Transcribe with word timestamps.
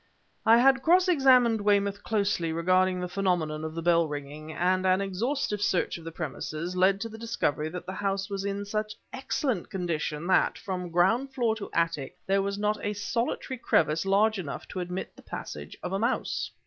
"I 0.47 0.57
had 0.57 0.81
cross 0.81 1.07
examined 1.07 1.61
Weymouth 1.61 2.01
closely 2.01 2.51
regarding 2.51 2.99
the 2.99 3.07
phenomenon 3.07 3.63
of 3.63 3.75
the 3.75 3.83
bell 3.83 4.07
ringing, 4.07 4.51
and 4.51 4.83
an 4.83 4.99
exhaustive 4.99 5.61
search 5.61 5.99
of 5.99 6.03
the 6.03 6.11
premises 6.11 6.75
led 6.75 6.99
to 7.01 7.07
the 7.09 7.19
discovery 7.19 7.69
that 7.69 7.85
the 7.85 7.93
house 7.93 8.27
was 8.27 8.43
in 8.43 8.65
such 8.65 8.95
excellent 9.13 9.69
condition 9.69 10.25
that, 10.25 10.57
from 10.57 10.89
ground 10.89 11.35
floor 11.35 11.55
to 11.57 11.69
attic, 11.71 12.17
there 12.25 12.41
was 12.41 12.57
not 12.57 12.83
a 12.83 12.93
solitary 12.93 13.59
crevice 13.59 14.03
large 14.03 14.39
enough 14.39 14.67
to 14.69 14.79
admit 14.79 15.09
of 15.09 15.17
the 15.17 15.21
passage 15.21 15.77
of 15.83 15.93
a 15.93 15.99
mouse." 15.99 16.49